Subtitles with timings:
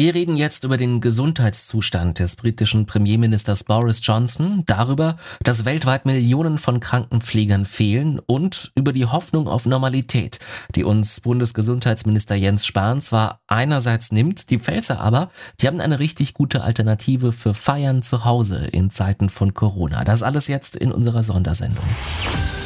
[0.00, 6.56] Wir reden jetzt über den Gesundheitszustand des britischen Premierministers Boris Johnson, darüber, dass weltweit Millionen
[6.56, 10.38] von Krankenpflegern fehlen und über die Hoffnung auf Normalität,
[10.74, 15.28] die uns Bundesgesundheitsminister Jens Spahn zwar einerseits nimmt, die Pfälzer aber,
[15.60, 20.04] die haben eine richtig gute Alternative für Feiern zu Hause in Zeiten von Corona.
[20.04, 21.84] Das alles jetzt in unserer Sondersendung.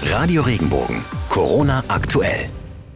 [0.09, 2.49] Radio Regenbogen, Corona aktuell.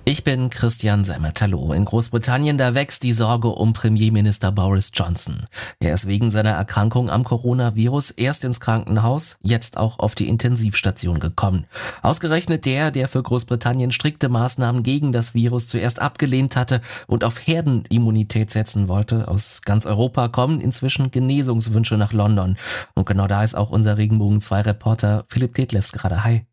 [0.08, 1.38] Ich bin Christian Semmet.
[1.42, 1.74] Hallo.
[1.74, 5.44] In Großbritannien, da wächst die Sorge um Premierminister Boris Johnson.
[5.80, 11.20] Er ist wegen seiner Erkrankung am Coronavirus erst ins Krankenhaus, jetzt auch auf die Intensivstation
[11.20, 11.66] gekommen.
[12.00, 17.46] Ausgerechnet der, der für Großbritannien strikte Maßnahmen gegen das Virus zuerst abgelehnt hatte und auf
[17.46, 19.28] Herdenimmunität setzen wollte.
[19.28, 22.56] Aus ganz Europa kommen inzwischen Genesungswünsche nach London.
[22.94, 26.24] Und genau da ist auch unser Regenbogen 2 Reporter Philipp Detlefs gerade.
[26.24, 26.46] Hi.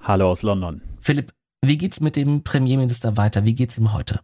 [0.00, 0.80] Hallo aus London.
[1.00, 1.34] Philipp,
[1.68, 3.44] wie geht's mit dem Premierminister weiter?
[3.44, 4.20] Wie geht's ihm heute?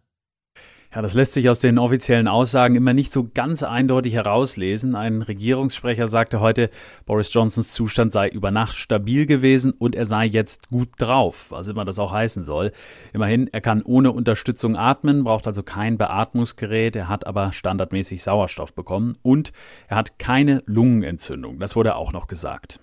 [0.93, 4.93] Ja, das lässt sich aus den offiziellen Aussagen immer nicht so ganz eindeutig herauslesen.
[4.93, 6.69] Ein Regierungssprecher sagte heute,
[7.05, 11.69] Boris Johnsons Zustand sei über Nacht stabil gewesen und er sei jetzt gut drauf, was
[11.69, 12.73] immer das auch heißen soll.
[13.13, 18.73] Immerhin, er kann ohne Unterstützung atmen, braucht also kein Beatmungsgerät, er hat aber standardmäßig Sauerstoff
[18.73, 19.53] bekommen und
[19.87, 21.57] er hat keine Lungenentzündung.
[21.59, 22.81] Das wurde auch noch gesagt.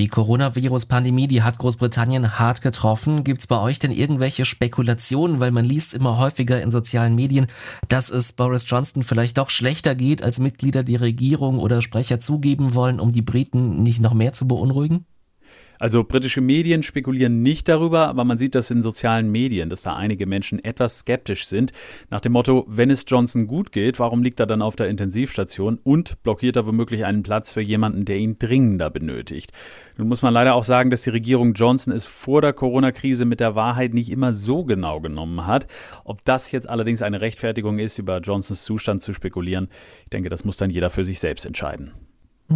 [0.00, 3.22] Die Coronavirus-Pandemie, die hat Großbritannien hart getroffen.
[3.22, 7.48] Gibt's bei euch denn irgendwelche Spekulationen, weil man liest immer häufiger in sozialen Medien,
[7.88, 12.72] dass es Boris Johnson vielleicht doch schlechter geht, als Mitglieder der Regierung oder Sprecher zugeben
[12.72, 15.04] wollen, um die Briten nicht noch mehr zu beunruhigen?
[15.80, 19.96] Also britische Medien spekulieren nicht darüber, aber man sieht das in sozialen Medien, dass da
[19.96, 21.72] einige Menschen etwas skeptisch sind.
[22.10, 25.78] Nach dem Motto, wenn es Johnson gut geht, warum liegt er dann auf der Intensivstation
[25.82, 29.52] und blockiert er womöglich einen Platz für jemanden, der ihn dringender benötigt.
[29.96, 33.40] Nun muss man leider auch sagen, dass die Regierung Johnson es vor der Corona-Krise mit
[33.40, 35.66] der Wahrheit nicht immer so genau genommen hat.
[36.04, 39.68] Ob das jetzt allerdings eine Rechtfertigung ist, über Johnsons Zustand zu spekulieren,
[40.04, 41.92] ich denke, das muss dann jeder für sich selbst entscheiden.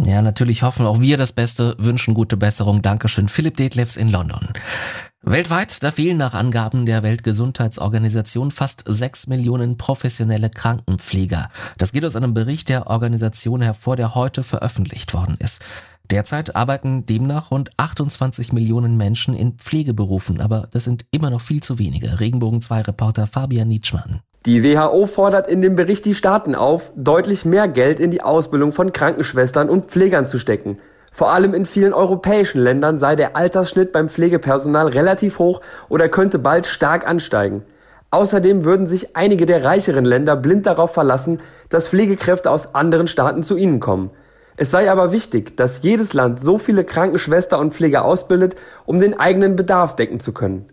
[0.03, 2.81] Ja, natürlich hoffen auch wir das Beste, wünschen gute Besserung.
[2.81, 3.29] Dankeschön.
[3.29, 4.49] Philipp Detlefs in London.
[5.21, 11.49] Weltweit, da fehlen nach Angaben der Weltgesundheitsorganisation fast sechs Millionen professionelle Krankenpfleger.
[11.77, 15.63] Das geht aus einem Bericht der Organisation hervor, der heute veröffentlicht worden ist.
[16.11, 21.63] Derzeit arbeiten demnach rund 28 Millionen Menschen in Pflegeberufen, aber das sind immer noch viel
[21.63, 22.19] zu wenige.
[22.19, 24.21] Regenbogen 2 Reporter Fabian Nietzschmann.
[24.45, 28.71] Die WHO fordert in dem Bericht die Staaten auf, deutlich mehr Geld in die Ausbildung
[28.71, 30.77] von Krankenschwestern und Pflegern zu stecken.
[31.11, 36.37] Vor allem in vielen europäischen Ländern sei der Altersschnitt beim Pflegepersonal relativ hoch oder könnte
[36.37, 37.63] bald stark ansteigen.
[38.11, 41.39] Außerdem würden sich einige der reicheren Länder blind darauf verlassen,
[41.69, 44.11] dass Pflegekräfte aus anderen Staaten zu ihnen kommen.
[44.57, 49.19] Es sei aber wichtig, dass jedes Land so viele Krankenschwester und Pfleger ausbildet, um den
[49.19, 50.67] eigenen Bedarf decken zu können.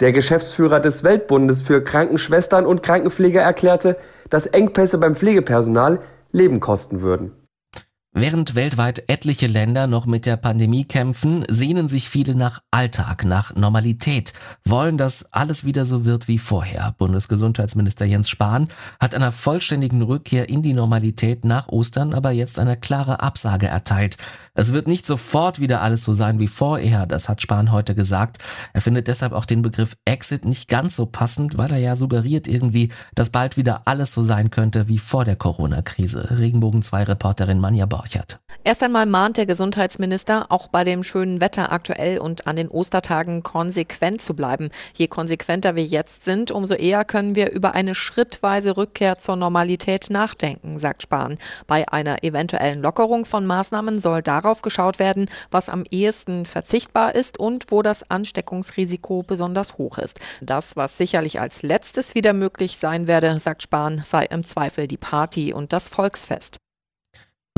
[0.00, 3.98] Der Geschäftsführer des Weltbundes für Krankenschwestern und Krankenpfleger erklärte,
[4.30, 6.00] dass Engpässe beim Pflegepersonal
[6.32, 7.32] Leben kosten würden.
[8.12, 13.54] Während weltweit etliche Länder noch mit der Pandemie kämpfen, sehnen sich viele nach Alltag, nach
[13.54, 14.32] Normalität,
[14.64, 16.92] wollen, dass alles wieder so wird wie vorher.
[16.98, 18.66] Bundesgesundheitsminister Jens Spahn
[18.98, 24.16] hat einer vollständigen Rückkehr in die Normalität nach Ostern aber jetzt eine klare Absage erteilt.
[24.54, 28.38] Es wird nicht sofort wieder alles so sein wie vorher, das hat Spahn heute gesagt.
[28.72, 32.48] Er findet deshalb auch den Begriff Exit nicht ganz so passend, weil er ja suggeriert
[32.48, 36.40] irgendwie, dass bald wieder alles so sein könnte wie vor der Corona-Krise.
[36.40, 38.40] Regenbogen 2 Reporterin Manja Borchert.
[38.64, 43.42] Erst einmal mahnt der Gesundheitsminister, auch bei dem schönen Wetter aktuell und an den Ostertagen
[43.42, 44.70] konsequent zu bleiben.
[44.96, 50.06] Je konsequenter wir jetzt sind, umso eher können wir über eine schrittweise Rückkehr zur Normalität
[50.08, 51.36] nachdenken, sagt Spahn.
[51.66, 57.38] Bei einer eventuellen Lockerung von Maßnahmen soll darauf geschaut werden, was am ehesten verzichtbar ist
[57.38, 60.20] und wo das Ansteckungsrisiko besonders hoch ist.
[60.40, 64.96] Das, was sicherlich als letztes wieder möglich sein werde, sagt Spahn, sei im Zweifel die
[64.96, 66.56] Party und das Volksfest.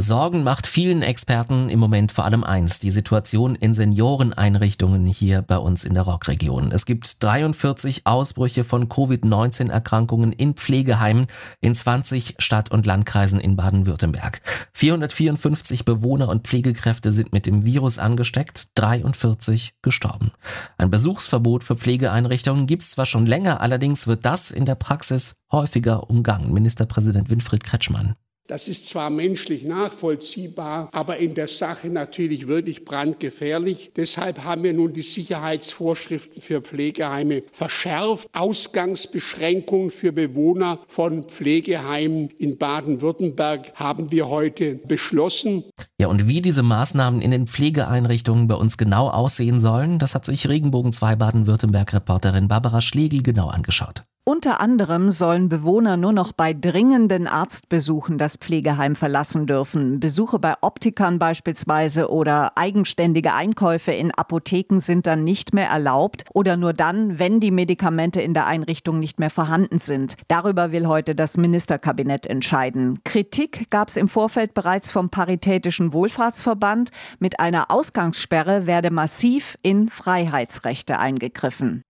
[0.00, 5.58] Sorgen macht vielen Experten im Moment vor allem eins, die Situation in Senioreneinrichtungen hier bei
[5.58, 6.72] uns in der Rockregion.
[6.72, 11.26] Es gibt 43 Ausbrüche von Covid-19-Erkrankungen in Pflegeheimen
[11.60, 14.40] in 20 Stadt- und Landkreisen in Baden-Württemberg.
[14.72, 20.32] 454 Bewohner und Pflegekräfte sind mit dem Virus angesteckt, 43 gestorben.
[20.78, 25.34] Ein Besuchsverbot für Pflegeeinrichtungen gibt es zwar schon länger, allerdings wird das in der Praxis
[25.52, 26.52] häufiger umgangen.
[26.52, 28.16] Ministerpräsident Winfried Kretschmann.
[28.52, 33.92] Das ist zwar menschlich nachvollziehbar, aber in der Sache natürlich wirklich brandgefährlich.
[33.96, 38.28] Deshalb haben wir nun die Sicherheitsvorschriften für Pflegeheime verschärft.
[38.34, 45.64] Ausgangsbeschränkungen für Bewohner von Pflegeheimen in Baden-Württemberg haben wir heute beschlossen.
[45.98, 50.26] Ja, und wie diese Maßnahmen in den Pflegeeinrichtungen bei uns genau aussehen sollen, das hat
[50.26, 54.02] sich Regenbogen 2 Baden-Württemberg-Reporterin Barbara Schlegel genau angeschaut.
[54.24, 59.98] Unter anderem sollen Bewohner nur noch bei dringenden Arztbesuchen das Pflegeheim verlassen dürfen.
[59.98, 66.56] Besuche bei Optikern beispielsweise oder eigenständige Einkäufe in Apotheken sind dann nicht mehr erlaubt oder
[66.56, 70.14] nur dann, wenn die Medikamente in der Einrichtung nicht mehr vorhanden sind.
[70.28, 73.00] Darüber will heute das Ministerkabinett entscheiden.
[73.02, 76.92] Kritik gab es im Vorfeld bereits vom Paritätischen Wohlfahrtsverband.
[77.18, 81.82] Mit einer Ausgangssperre werde massiv in Freiheitsrechte eingegriffen.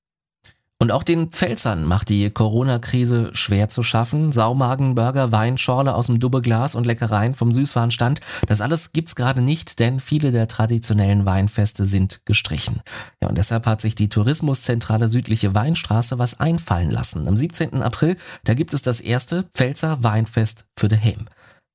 [0.83, 4.33] Und auch den Pfälzern macht die Corona-Krise schwer zu schaffen.
[4.33, 8.21] Saumagen, Burger, Wein, Schorle aus dem Dubbeglas und Leckereien vom Süßwarenstand.
[8.49, 12.83] Das alles gibt's gerade nicht, denn viele der traditionellen Weinfeste sind gestrichen.
[13.21, 17.29] Ja, und deshalb hat sich die Tourismuszentrale Südliche Weinstraße was einfallen lassen.
[17.29, 17.81] Am 17.
[17.81, 20.97] April, da gibt es das erste Pfälzer Weinfest für The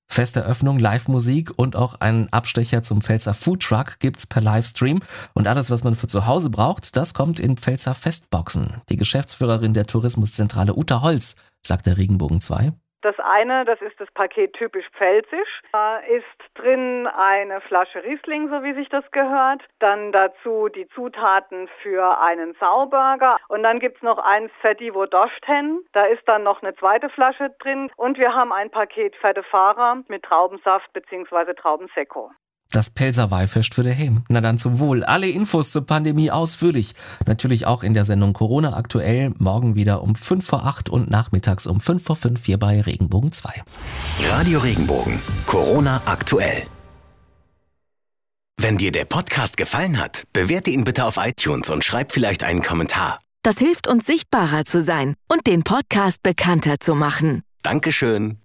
[0.10, 0.18] Heim.
[0.18, 5.00] Festeröffnung, Live-Musik und auch einen Abstecher zum Pfälzer Foodtruck gibt's per Livestream.
[5.34, 8.82] Und alles, was man für zu Hause braucht, das kommt in Pfälzer Festboxen.
[8.90, 12.74] Die Geschäftsführerin der Tourismuszentrale Uta Holz sagt der Regenbogen 2.
[13.02, 15.62] Das eine, das ist das Paket typisch pfälzisch.
[15.72, 19.64] Da ist drin eine Flasche Riesling, so wie sich das gehört.
[19.80, 23.38] Dann dazu die Zutaten für einen Sauburger.
[23.50, 25.86] Und dann gibt's noch eins Fettivo Doshten.
[25.94, 27.92] Da ist dann noch eine zweite Flasche drin.
[27.96, 31.54] Und wir haben ein Paket Fette Fahrer mit Traubensaft bzw.
[31.54, 32.32] Traubensekko.
[32.78, 34.22] Das Pelzer Weihfest für daheim.
[34.30, 35.04] Na dann zum Wohl.
[35.04, 36.94] Alle Infos zur Pandemie ausführlich.
[37.26, 39.34] Natürlich auch in der Sendung Corona aktuell.
[39.40, 43.32] Morgen wieder um 5 vor 8 und nachmittags um 5 vor 5 hier bei Regenbogen
[43.32, 43.64] 2.
[44.30, 45.20] Radio Regenbogen.
[45.48, 46.68] Corona aktuell.
[48.62, 52.62] Wenn dir der Podcast gefallen hat, bewerte ihn bitte auf iTunes und schreib vielleicht einen
[52.62, 53.18] Kommentar.
[53.42, 57.42] Das hilft uns sichtbarer zu sein und den Podcast bekannter zu machen.
[57.64, 58.38] Dankeschön.